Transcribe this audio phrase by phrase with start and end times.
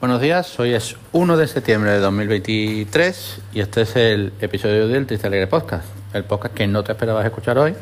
[0.00, 5.06] Buenos días, hoy es 1 de septiembre de 2023 y este es el episodio del
[5.06, 7.74] Triste Alegre Podcast, el podcast que no te esperabas escuchar hoy,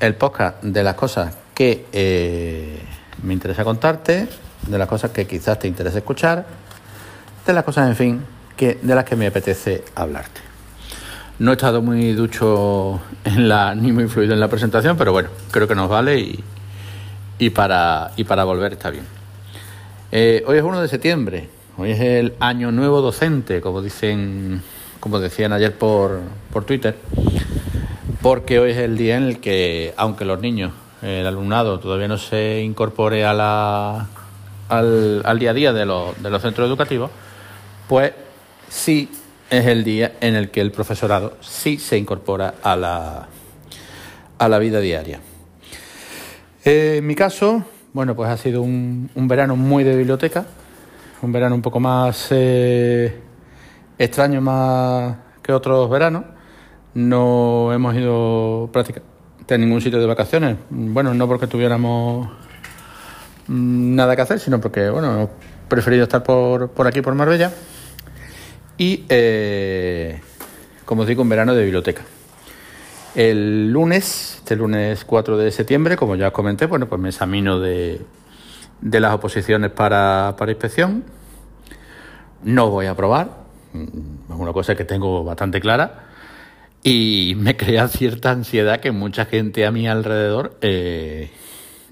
[0.00, 2.82] el podcast de las cosas que eh,
[3.22, 4.28] me interesa contarte,
[4.66, 6.44] de las cosas que quizás te interese escuchar,
[7.46, 8.22] de las cosas, en fin,
[8.54, 10.42] que, de las que me apetece hablarte.
[11.38, 15.30] No he estado muy ducho en la, ni muy fluido en la presentación, pero bueno,
[15.50, 16.44] creo que nos vale y,
[17.38, 19.19] y, para, y para volver está bien.
[20.12, 24.60] Eh, hoy es 1 de septiembre, hoy es el año nuevo docente, como dicen,
[24.98, 26.18] como decían ayer por,
[26.52, 26.96] por Twitter,
[28.20, 32.18] porque hoy es el día en el que, aunque los niños, el alumnado todavía no
[32.18, 34.08] se incorpore a la,
[34.68, 37.12] al, al día a día de, los, de los centros educativos,
[37.88, 38.12] pues
[38.68, 39.08] sí
[39.48, 43.28] es el día en el que el profesorado sí se incorpora a la,
[44.38, 45.20] a la vida diaria.
[46.64, 50.46] Eh, en mi caso, bueno, pues ha sido un, un, verano muy de biblioteca,
[51.22, 53.20] un verano un poco más eh,
[53.98, 56.24] extraño más que otros veranos.
[56.94, 60.56] No hemos ido prácticamente a ningún sitio de vacaciones.
[60.70, 62.28] Bueno, no porque tuviéramos
[63.48, 65.30] nada que hacer, sino porque, bueno, hemos
[65.68, 67.52] preferido estar por, por aquí, por Marbella.
[68.78, 70.20] Y, eh,
[70.84, 72.02] como os digo, un verano de biblioteca.
[73.14, 77.58] El lunes, este lunes 4 de septiembre, como ya os comenté, bueno, pues me examino
[77.58, 78.00] de,
[78.80, 81.04] de las oposiciones para, para inspección.
[82.44, 83.44] No voy a aprobar,
[83.74, 86.06] es una cosa que tengo bastante clara
[86.82, 91.30] y me crea cierta ansiedad que mucha gente a mi alrededor eh,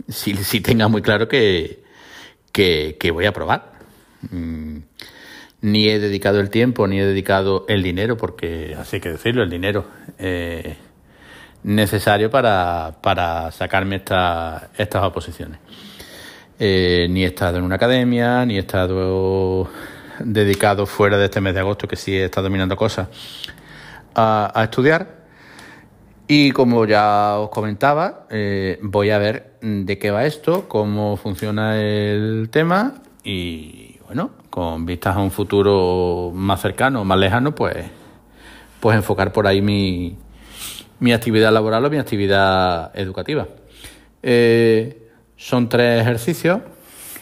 [0.09, 1.83] sí, sí, tenga muy claro que,
[2.53, 3.73] que, que voy a aprobar.
[4.31, 4.79] Mm,
[5.61, 9.51] ni he dedicado el tiempo, ni he dedicado el dinero, porque así que decirlo, el
[9.51, 9.87] dinero
[10.19, 10.77] eh,
[11.63, 15.59] necesario para, para sacarme esta, estas oposiciones.
[16.59, 19.69] Eh, ni he estado en una academia, ni he estado
[20.19, 23.09] dedicado fuera de este mes de agosto, que sí he estado mirando cosas,
[24.15, 25.19] a, estudiar.
[26.27, 31.81] Y como ya os comentaba, eh, voy a ver de qué va esto, cómo funciona
[31.81, 37.77] el tema y bueno, con vistas a un futuro más cercano, más lejano, pues,
[38.81, 40.19] pues enfocar por ahí mi,
[41.01, 43.47] mi actividad laboral o mi actividad educativa.
[44.23, 46.61] Eh, son tres ejercicios.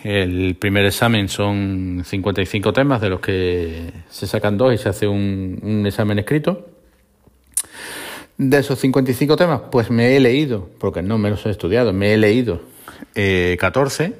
[0.03, 5.07] El primer examen son 55 temas, de los que se sacan dos y se hace
[5.07, 6.67] un, examen escrito.
[8.39, 12.15] De esos 55 temas, pues me he leído, porque no me los he estudiado, me
[12.15, 12.61] he leído
[13.15, 14.15] eh, 14.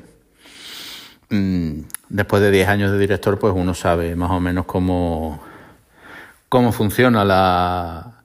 [1.28, 5.41] Mm, después de 10 años de director, pues uno sabe más o menos cómo,
[6.49, 8.16] cómo funciona la,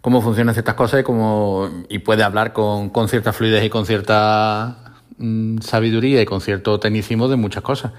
[0.00, 4.94] cómo funcionan ciertas cosas y, cómo, y puede hablar con, cierta fluidez y con cierta
[5.18, 7.92] mm, sabiduría y con cierto tecnicismo de muchas cosas.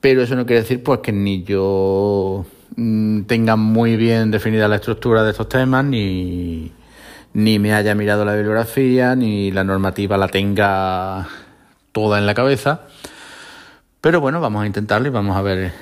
[0.00, 2.44] Pero eso no quiere decir pues que ni yo
[2.76, 6.72] mm, tenga muy bien definida la estructura de estos temas, ni,
[7.32, 11.26] ni me haya mirado la bibliografía, ni la normativa la tenga
[11.92, 12.82] toda en la cabeza.
[14.00, 15.72] Pero bueno, vamos a intentarlo y vamos a ver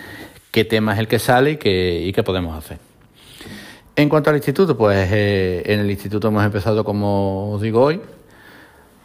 [0.53, 2.91] qué tema es el que sale y qué, y qué podemos hacer.
[3.94, 8.00] En cuanto al instituto, pues eh, en el instituto hemos empezado, como digo hoy.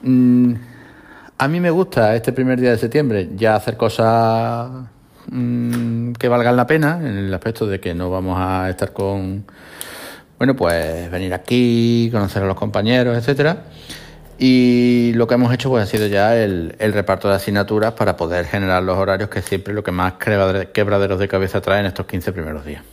[0.01, 0.53] Mm,
[1.37, 4.69] a mí me gusta este primer día de septiembre ya hacer cosas
[5.29, 9.45] mm, que valgan la pena, en el aspecto de que no vamos a estar con,
[10.37, 13.65] bueno, pues venir aquí, conocer a los compañeros, etcétera.
[14.39, 18.15] Y lo que hemos hecho pues ha sido ya el, el, reparto de asignaturas para
[18.17, 22.05] poder generar los horarios que siempre lo que más quebraderos de cabeza trae en estos
[22.05, 22.83] 15 primeros días.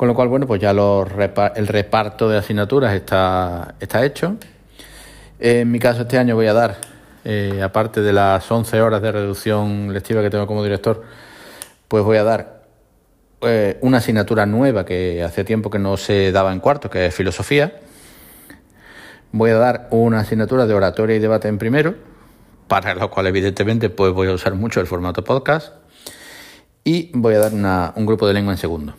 [0.00, 4.38] Con lo cual, bueno, pues ya el reparto de asignaturas está, está hecho.
[5.38, 6.78] En mi caso, este año voy a dar,
[7.22, 11.04] eh, aparte de las 11 horas de reducción lectiva que tengo como director,
[11.86, 12.62] pues voy a dar
[13.42, 17.14] eh, una asignatura nueva que hace tiempo que no se daba en cuarto, que es
[17.14, 17.80] filosofía.
[19.32, 21.94] Voy a dar una asignatura de oratoria y debate en primero,
[22.68, 25.74] para lo cual evidentemente pues voy a usar mucho el formato podcast.
[26.84, 28.94] Y voy a dar una, un grupo de lengua en segundo.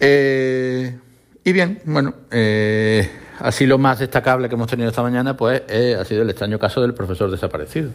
[0.00, 0.98] Eh,
[1.44, 3.08] y bien, bueno, eh,
[3.38, 6.58] así lo más destacable que hemos tenido esta mañana, pues eh, ha sido el extraño
[6.58, 7.90] caso del profesor desaparecido.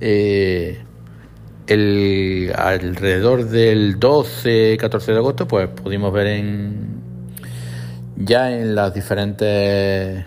[0.00, 0.82] Eh,
[1.66, 6.96] el, alrededor del 12-14 de agosto, pues pudimos ver en
[8.16, 10.24] ya en las diferentes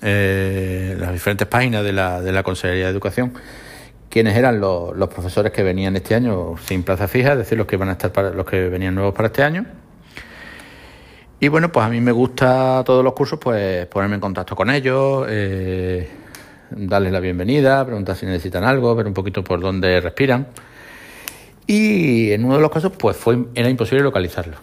[0.00, 3.34] eh, las diferentes páginas de la, de la Consejería de Educación
[4.08, 7.66] quiénes eran los, los, profesores que venían este año sin plaza fija, es decir, los
[7.66, 9.66] que van a estar para, los que venían nuevos para este año.
[11.40, 14.70] Y bueno, pues a mí me gusta todos los cursos, pues ponerme en contacto con
[14.70, 16.08] ellos, eh,
[16.70, 20.46] darles la bienvenida, preguntar si necesitan algo, ver un poquito por dónde respiran.
[21.66, 24.56] Y en uno de los casos, pues fue, era imposible localizarlo.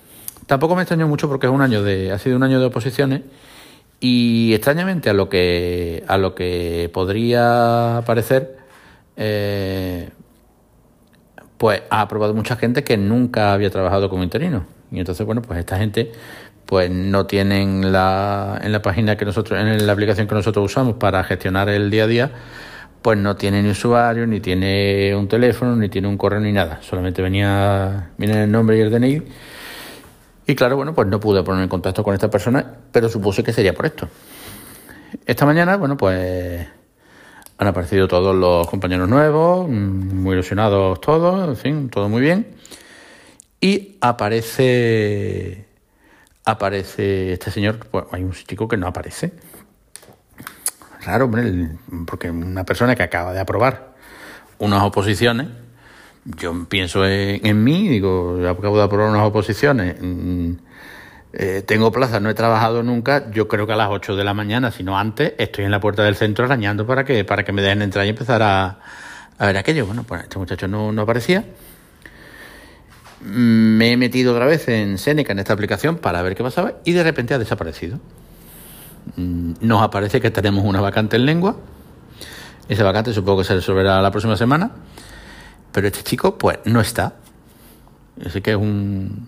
[0.47, 3.21] Tampoco me extrañó mucho porque es un año de, ha sido un año de oposiciones
[3.99, 8.57] y extrañamente a lo que, a lo que podría parecer,
[9.15, 10.09] eh,
[11.57, 14.65] pues ha aprobado mucha gente que nunca había trabajado como interino.
[14.91, 16.11] Y entonces, bueno, pues esta gente
[16.65, 20.95] pues no tienen la, en la página que nosotros, en la aplicación que nosotros usamos
[20.95, 22.31] para gestionar el día a día,
[23.01, 26.79] pues no tiene ni usuario, ni tiene un teléfono, ni tiene un correo, ni nada.
[26.81, 29.21] Solamente venía, viene el nombre y el DNI.
[30.47, 33.53] Y claro, bueno, pues no pude ponerme en contacto con esta persona, pero supuse que
[33.53, 34.07] sería por esto.
[35.25, 36.67] Esta mañana, bueno, pues
[37.57, 42.55] han aparecido todos los compañeros nuevos, muy ilusionados todos, en fin, todo muy bien.
[43.59, 45.70] Y aparece
[46.45, 49.33] aparece este señor, pues hay un chico que no aparece.
[51.03, 51.69] Raro, hombre,
[52.05, 53.95] porque una persona que acaba de aprobar
[54.59, 55.47] unas oposiciones,
[56.25, 60.51] yo pienso en, mí, digo, acabo de aprobar unas oposiciones, mm,
[61.33, 64.33] eh, tengo plaza, no he trabajado nunca, yo creo que a las 8 de la
[64.33, 67.51] mañana, si no antes, estoy en la puerta del centro arañando para que, para que
[67.51, 68.79] me dejen entrar y empezar a,
[69.39, 69.87] a ver aquello.
[69.87, 71.43] Bueno, pues este muchacho no, no aparecía.
[73.23, 76.93] Me he metido otra vez en Seneca, en esta aplicación, para ver qué pasaba y
[76.93, 77.99] de repente ha desaparecido.
[79.15, 81.55] Mm, nos aparece que tenemos una vacante en lengua.
[82.67, 84.71] Esa vacante supongo que se resolverá la próxima semana.
[85.71, 87.13] Pero este chico, pues, no está.
[88.25, 89.27] Así que es un.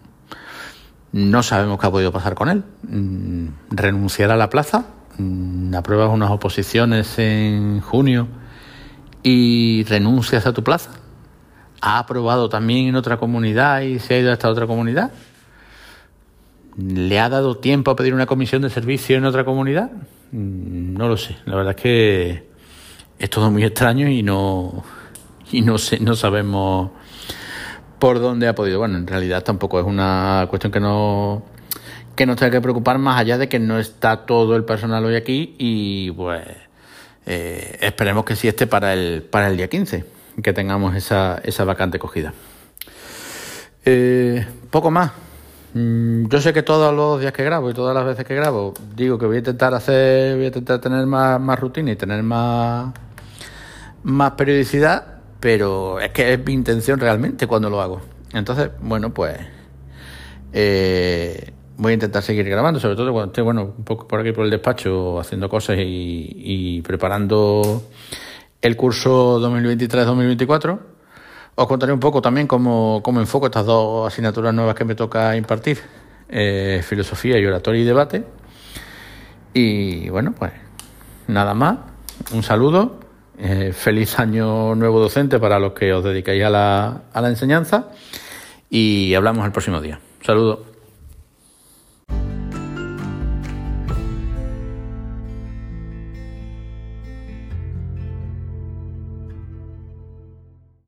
[1.11, 2.63] No sabemos qué ha podido pasar con él.
[2.83, 4.85] Mm, renunciar a la plaza.
[5.19, 8.27] Mm, apruebas unas oposiciones en junio
[9.21, 11.02] y renuncias a tu plaza
[11.83, 15.11] ha aprobado también en otra comunidad y se ha ido a esta otra comunidad?
[16.77, 19.91] ¿Le ha dado tiempo a pedir una comisión de servicio en otra comunidad?
[20.31, 21.35] Mm, no lo sé.
[21.43, 22.47] La verdad es que
[23.19, 24.83] es todo muy extraño y no
[25.51, 26.91] y no sé, no sabemos
[27.99, 28.79] por dónde ha podido.
[28.79, 31.43] Bueno, en realidad tampoco es una cuestión que no
[32.15, 35.15] que nos tenga que preocupar más allá de que no está todo el personal hoy
[35.15, 36.47] aquí y pues
[37.25, 41.63] eh, esperemos que sí esté para el para el día 15 que tengamos esa, esa
[41.63, 42.33] vacante cogida.
[43.85, 45.11] Eh, poco más.
[45.73, 48.73] Mm, yo sé que todos los días que grabo y todas las veces que grabo
[48.95, 52.21] digo que voy a intentar hacer, voy a intentar tener más, más rutina y tener
[52.23, 52.93] más,
[54.03, 58.01] más periodicidad, pero es que es mi intención realmente cuando lo hago.
[58.33, 59.37] Entonces, bueno, pues
[60.53, 64.31] eh, voy a intentar seguir grabando, sobre todo cuando esté, bueno, un poco por aquí
[64.31, 67.83] por el despacho haciendo cosas y, y preparando
[68.63, 70.79] el curso 2023-2024.
[71.55, 75.35] Os contaré un poco también cómo, cómo, enfoco estas dos asignaturas nuevas que me toca
[75.35, 75.79] impartir,
[76.29, 78.23] eh, filosofía y oratoria y debate.
[79.53, 80.53] Y bueno, pues
[81.27, 81.77] nada más,
[82.31, 83.01] un saludo,
[83.37, 87.89] eh, feliz año nuevo docente para los que os dedicáis a la, a la enseñanza
[88.69, 89.99] y hablamos el próximo día.
[90.19, 90.72] Un saludo.